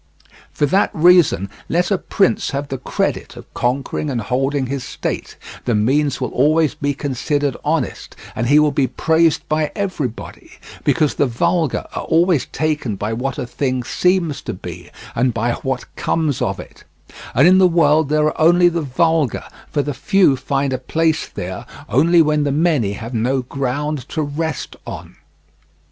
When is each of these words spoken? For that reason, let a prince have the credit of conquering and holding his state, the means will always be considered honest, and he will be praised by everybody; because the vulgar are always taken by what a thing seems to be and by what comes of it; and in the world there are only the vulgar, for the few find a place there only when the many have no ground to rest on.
For 0.51 0.65
that 0.65 0.89
reason, 0.95 1.47
let 1.69 1.91
a 1.91 1.97
prince 1.99 2.49
have 2.49 2.69
the 2.69 2.79
credit 2.79 3.35
of 3.37 3.53
conquering 3.53 4.09
and 4.09 4.19
holding 4.19 4.65
his 4.65 4.83
state, 4.83 5.35
the 5.65 5.75
means 5.75 6.19
will 6.19 6.31
always 6.31 6.73
be 6.73 6.95
considered 6.95 7.55
honest, 7.63 8.15
and 8.35 8.47
he 8.47 8.57
will 8.57 8.71
be 8.71 8.87
praised 8.87 9.47
by 9.47 9.71
everybody; 9.75 10.53
because 10.83 11.13
the 11.13 11.27
vulgar 11.27 11.85
are 11.93 12.01
always 12.05 12.47
taken 12.47 12.95
by 12.95 13.13
what 13.13 13.37
a 13.37 13.45
thing 13.45 13.83
seems 13.83 14.41
to 14.41 14.55
be 14.55 14.89
and 15.13 15.35
by 15.35 15.51
what 15.51 15.85
comes 15.95 16.41
of 16.41 16.59
it; 16.59 16.83
and 17.35 17.47
in 17.47 17.59
the 17.59 17.67
world 17.67 18.09
there 18.09 18.25
are 18.25 18.41
only 18.41 18.69
the 18.69 18.81
vulgar, 18.81 19.43
for 19.69 19.83
the 19.83 19.93
few 19.93 20.35
find 20.35 20.73
a 20.73 20.79
place 20.79 21.27
there 21.27 21.63
only 21.87 22.23
when 22.23 22.43
the 22.43 22.51
many 22.51 22.93
have 22.93 23.13
no 23.13 23.43
ground 23.43 24.09
to 24.09 24.23
rest 24.23 24.75
on. 24.87 25.17